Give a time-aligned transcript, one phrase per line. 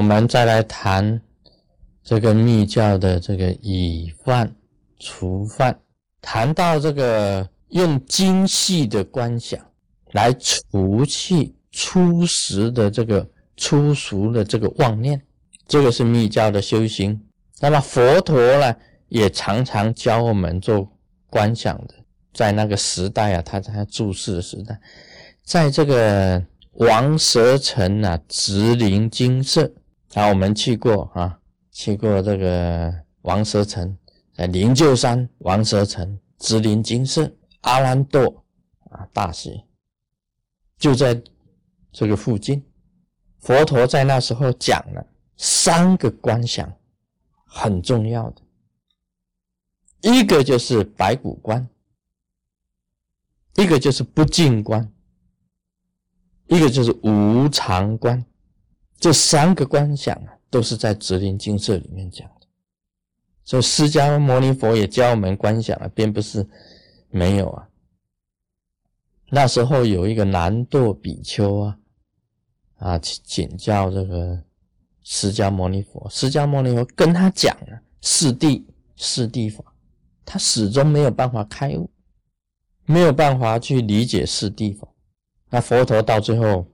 [0.00, 1.20] 我们再来谈
[2.02, 4.50] 这个密教的这个以犯
[4.98, 5.78] 除犯，
[6.22, 9.60] 谈到这个用精细的观想
[10.12, 13.28] 来除去初时的这个
[13.58, 15.20] 粗俗的这个妄念，
[15.68, 17.20] 这个是密教的修行。
[17.60, 18.74] 那么佛陀呢，
[19.10, 20.90] 也常常教我们做
[21.28, 21.94] 观想的，
[22.32, 24.80] 在那个时代啊，他在注释的时代，
[25.44, 26.42] 在这个。
[26.74, 29.70] 王蛇城啊，直林金色
[30.14, 32.92] 啊，我们去过啊，去过这个
[33.22, 33.96] 王蛇城，
[34.34, 38.44] 在灵鹫山王蛇城，直林金色阿兰多
[38.90, 39.64] 啊，大学
[40.78, 41.22] 就在
[41.92, 42.64] 这个附近。
[43.38, 45.06] 佛陀在那时候讲了
[45.36, 46.70] 三个观想，
[47.46, 48.42] 很重要的，
[50.00, 51.66] 一个就是白骨观，
[53.56, 54.92] 一个就是不净观。
[56.48, 58.26] 一个就是无常观，
[59.00, 62.46] 这三个观想啊，都是在《直林经社》里面讲的。
[63.42, 66.46] 所以释迦牟尼佛也教我们观想啊，并不是
[67.08, 67.66] 没有啊。
[69.30, 71.78] 那时候有一个南堕比丘啊，
[72.76, 74.40] 啊，请请教这个
[75.02, 78.62] 释迦牟尼佛，释迦牟尼佛跟他讲了四谛
[78.96, 79.64] 四谛法，
[80.24, 81.88] 他始终没有办法开悟，
[82.84, 84.86] 没有办法去理解四谛法。
[85.48, 86.66] 那佛陀到最后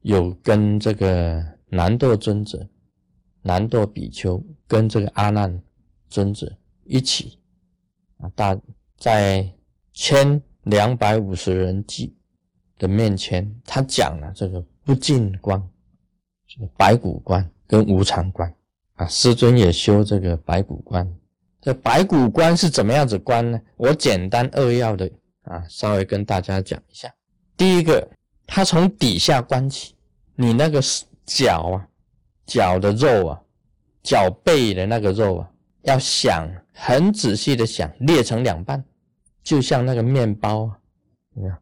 [0.00, 1.44] 有跟这个
[1.74, 2.66] 南堕尊者、
[3.42, 5.62] 南堕比丘跟这个阿难
[6.08, 6.50] 尊者
[6.84, 7.38] 一起
[8.18, 8.56] 啊，大
[8.96, 9.52] 在
[9.92, 12.16] 千两百五十人计
[12.78, 15.60] 的面前，他讲了这个不净观、
[16.46, 18.54] 这个白骨观跟无常观
[18.94, 19.06] 啊。
[19.06, 21.06] 师尊也修这个白骨观。
[21.60, 23.60] 这白骨观是怎么样子观呢？
[23.76, 25.10] 我简单扼要的
[25.42, 27.12] 啊，稍微跟大家讲一下。
[27.56, 28.08] 第一个。
[28.46, 29.94] 他从底下观起，
[30.36, 31.86] 你那个是脚啊，
[32.46, 33.40] 脚的肉啊，
[34.02, 35.50] 脚背的那个肉啊，
[35.82, 38.84] 要想很仔细的想，裂成两半，
[39.42, 40.76] 就像那个面包啊，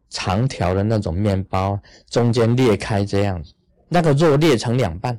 [0.09, 1.79] 长条的那种面包，
[2.09, 3.53] 中间裂开这样子，
[3.87, 5.17] 那个肉裂成两半，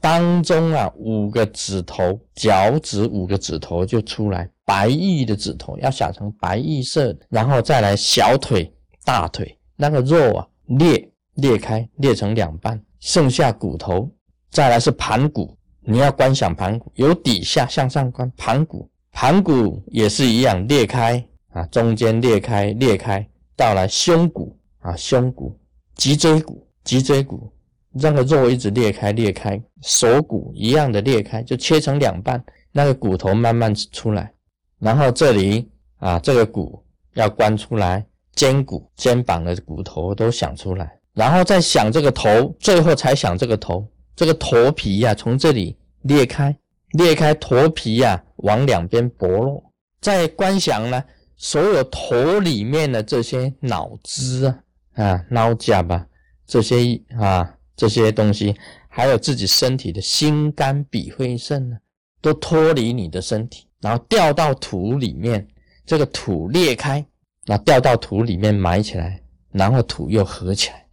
[0.00, 10.46] 当中啊五个指头，脚趾五个指头就出来，白玉的指头要想成白玉色，然后再来小腿、大腿那个肉啊。
[10.66, 14.10] 裂裂开，裂成两半，剩下骨头。
[14.50, 25.58] 再来是盘骨，你要观想盘骨，由底下向上观盘骨，盘骨也是一样裂开啊，中间裂开裂开，到了胸骨啊，胸骨、
[25.96, 27.52] 脊椎骨、脊椎骨，
[27.92, 34.32] 那个肉一直裂开裂开，锁骨一样的裂开，就切成两半，那个骨头慢慢出来，
[34.78, 36.84] 然后这里啊，这个骨
[37.14, 38.04] 要关出来。
[38.36, 43.86] 肩骨、肩膀的骨头都想出来，然后再想这个头，最后才想这个头。
[44.16, 46.56] 这个头皮呀，从这里裂开，
[46.90, 49.62] 裂开头皮呀，往两边剥落。
[50.00, 51.02] 再观想呢，
[51.36, 54.58] 所有头里面的这些脑汁啊、
[54.94, 56.06] 啊脑甲吧，
[56.46, 58.54] 这些啊这些东西，
[58.88, 61.76] 还有自己身体的心肝脾肺肾呢，
[62.20, 65.46] 都脱离你的身体，然后掉到土里面。
[65.86, 67.04] 这个土裂开。
[67.46, 69.20] 那掉到土里面埋起来，
[69.52, 70.83] 然后土又合起来，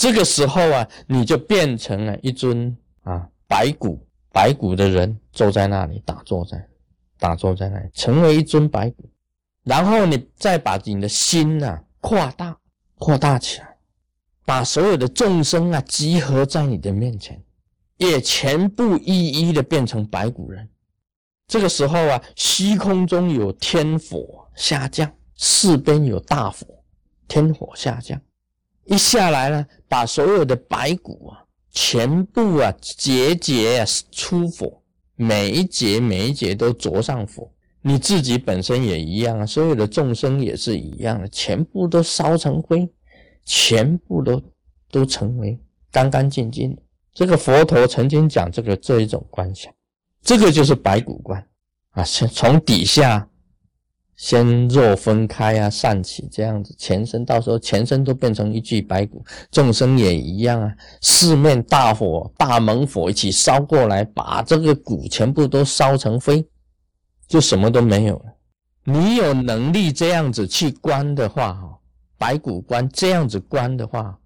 [0.00, 4.02] 这个时候啊，你就变成了一尊啊白骨
[4.32, 6.66] 白骨的人，坐在那里打坐在
[7.18, 9.10] 打坐在那里，成为一尊白骨。
[9.62, 12.56] 然后你再把你的心呐扩大
[12.94, 13.76] 扩大起来，
[14.46, 17.38] 把所有的众生啊集合在你的面前，
[17.98, 20.66] 也全部一一的变成白骨人。
[21.46, 25.12] 这个时候啊，虚空中有天火下降。
[25.36, 26.66] 四边有大火，
[27.28, 28.18] 天火下降，
[28.90, 34.82] 一下来呢，把所有的白骨啊，全部啊节节啊出火，
[35.14, 37.48] 每一节每一节都着上火，
[37.82, 42.90] 你自己本身也一样啊，所有的众生也是一样的，全部都烧成灰，
[43.44, 44.42] 全部都
[44.90, 45.56] 都成为
[45.92, 46.82] 干干净净的。
[47.14, 49.72] 这个佛陀曾经讲这个这一种观想，
[50.20, 51.40] 这个就是白骨观
[51.90, 53.29] 啊，从从底下。
[54.20, 60.70] 先肉分开啊，散起这样子，全身到时候全身都变成一具白骨，众生也一样啊。
[61.00, 66.46] 四面大火、大猛火一起烧过来，把这个骨全部都烧成灰，
[67.28, 68.24] 就什么都没有了。
[68.84, 71.78] 你有能力这样子去观的话，哈，
[72.18, 74.18] 白骨观这样子观的话，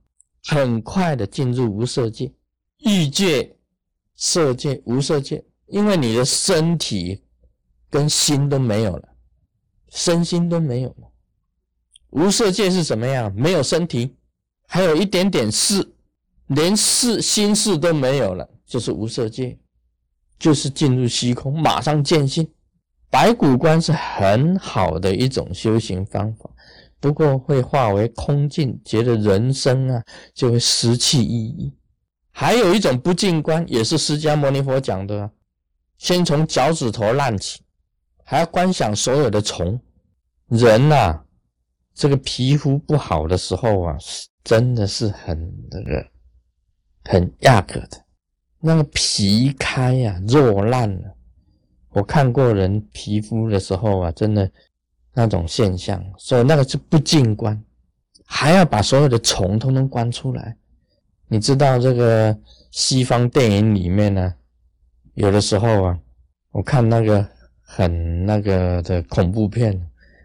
[0.46, 2.32] 很快的进入无色界、
[2.80, 3.54] 欲界、
[4.16, 7.22] 色界、无色界，因为你的身体
[7.88, 9.08] 跟心都没有了。
[9.90, 11.08] 身心都没有了，
[12.10, 13.32] 无色界是什么样？
[13.34, 14.14] 没有身体，
[14.66, 15.94] 还有一点点事，
[16.48, 19.58] 连事心事都没有了，就是无色界。
[20.36, 22.46] 就是进入虚空，马上见性。
[23.08, 26.50] 白骨观是很好的一种修行方法，
[26.98, 30.02] 不过会化为空境，觉得人生啊
[30.34, 31.72] 就会失去意义。
[32.32, 35.30] 还有一种不净观，也是释迦牟尼佛讲的，
[35.98, 37.62] 先从脚趾头烂起，
[38.24, 39.80] 还要观想所有的虫。
[40.48, 41.20] 人呐，
[41.94, 43.96] 这个皮肤不好的时候啊，
[44.42, 46.06] 真的是很那个
[47.04, 48.04] 很压克的，
[48.60, 51.14] 那个皮开呀，肉烂了。
[51.90, 54.50] 我看过人皮肤的时候啊，真的
[55.12, 57.62] 那种现象，所以那个是不净观，
[58.26, 60.56] 还要把所有的虫通通观出来。
[61.28, 62.36] 你知道这个
[62.70, 64.34] 西方电影里面呢，
[65.14, 65.98] 有的时候啊，
[66.50, 67.26] 我看那个
[67.64, 69.80] 很那个的恐怖片，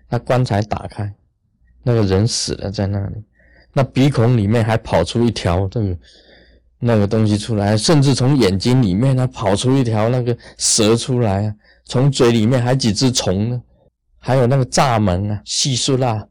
[0.08, 1.12] 那棺材打开，
[1.82, 3.24] 那个人死了在那里，
[3.74, 5.98] 那鼻孔里面还跑出一条这个。
[6.82, 11.54] 那个东西出来，甚至从眼睛里面呢跑出一条那个蛇出来啊，
[11.84, 13.62] 从嘴里面还几只虫呢，
[14.18, 16.26] 还有那个蚱蜢啊，蟋蟀啊，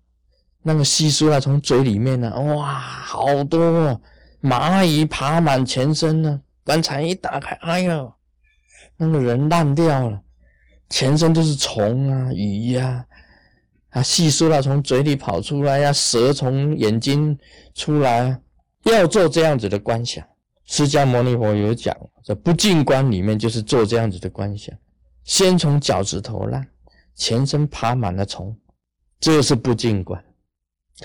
[0.63, 4.01] 那个蟋蟀啊从嘴里面呢，哇，好多哦，
[4.41, 8.11] 蚂蚁爬满全身呢，棺材一打开，哎呦，
[8.97, 10.19] 那个人烂掉了，
[10.91, 13.05] 全身都是虫啊，鱼呀，
[13.91, 17.39] 啊，蟋蟀啊从嘴里跑出来呀，蛇从眼睛
[17.75, 18.41] 出来，
[18.85, 20.25] 要做这样子的观想。
[20.65, 24.75] 释迦牟尼佛有讲，这不净观里面就是做这样子的观想，
[25.25, 26.67] 先从脚趾头烂，
[27.15, 28.55] 全身爬满了虫，
[29.19, 30.23] 这是不净观。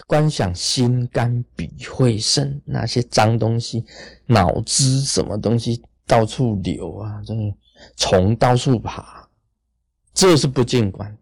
[0.07, 3.85] 观想心肝脾肺肾那些脏东西，
[4.25, 7.41] 脑汁什么东西到处流啊，这个
[7.95, 9.25] 虫到处爬，
[10.13, 11.17] 这是不净观。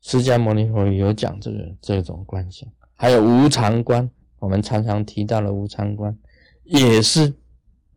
[0.00, 4.08] 释迦牟尼佛有讲这个这种观想，还有无常观，
[4.38, 6.16] 我们常常提到的无常观，
[6.64, 7.32] 也是。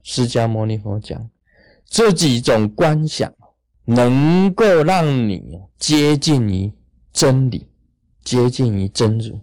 [0.07, 1.27] 释迦牟尼佛讲，
[1.83, 3.33] 这几种观想
[3.85, 6.71] 能够让你接近于
[7.11, 7.67] 真理，
[8.23, 9.39] 接近于真如。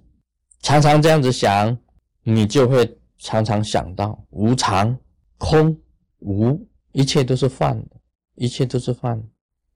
[0.61, 1.77] 常常这样子想，
[2.23, 4.97] 你就会常常想到无常、
[5.37, 5.77] 空、
[6.21, 7.97] 无，一切都是幻的，
[8.37, 9.21] 一切都是幻。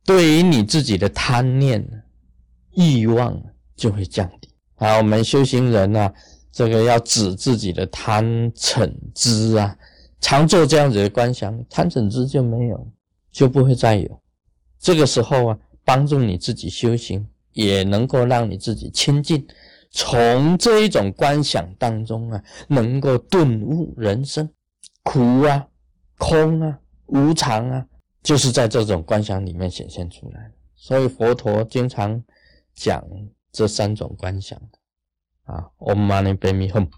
[0.06, 1.85] 对于你自己的贪念、
[2.76, 3.38] 欲望
[3.75, 4.49] 就会降低。
[4.76, 6.12] 啊，我们修行人呢，
[6.53, 9.76] 这个要止自己的贪嗔痴啊。
[10.20, 12.87] 常做这样子的观想，贪嗔痴就没有，
[13.31, 14.23] 就不会再有。
[14.79, 19.47] 这个时候啊，帮助你自己修行，也能够让你自己清净。
[19.91, 24.49] 从这一种观想当中啊，能够顿悟人生
[25.03, 25.67] 苦啊、
[26.19, 27.87] 空啊、无常啊，
[28.26, 30.50] 就是在这种观想里面显现出来的。
[30.75, 32.20] 所以佛陀经常
[32.75, 33.00] 讲
[33.52, 36.88] 这三种观想的啊，Om Mani Padme Hum。